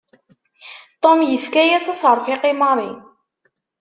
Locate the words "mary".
2.61-2.91